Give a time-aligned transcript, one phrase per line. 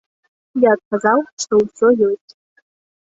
[0.63, 2.31] Я адказаў, што ўсё ёсць.